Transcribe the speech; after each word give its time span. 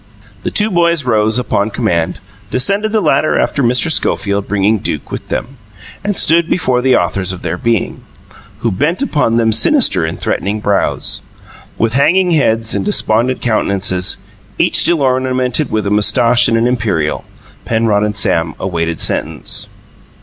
The 0.41 0.49
two 0.49 0.71
boys 0.71 1.03
rose, 1.03 1.37
upon 1.37 1.69
command, 1.69 2.19
descended 2.49 2.91
the 2.91 3.01
ladder 3.01 3.37
after 3.37 3.61
Mr. 3.61 3.91
Schofield, 3.91 4.47
bringing 4.47 4.79
Duke 4.79 5.11
with 5.11 5.27
them, 5.27 5.57
and 6.03 6.17
stood 6.17 6.49
before 6.49 6.81
the 6.81 6.95
authors 6.97 7.31
of 7.31 7.43
their 7.43 7.55
being, 7.55 8.03
who 8.61 8.71
bent 8.71 9.03
upon 9.03 9.35
them 9.35 9.51
sinister 9.51 10.03
and 10.03 10.19
threatening 10.19 10.59
brows. 10.59 11.21
With 11.77 11.93
hanging 11.93 12.31
heads 12.31 12.73
and 12.73 12.83
despondent 12.83 13.41
countenances, 13.41 14.17
each 14.57 14.79
still 14.79 15.03
ornamented 15.03 15.69
with 15.69 15.85
a 15.85 15.91
moustache 15.91 16.47
and 16.47 16.57
an 16.57 16.65
imperial, 16.65 17.23
Penrod 17.65 18.01
and 18.01 18.17
Sam 18.17 18.55
awaited 18.59 18.99
sentence. 18.99 19.67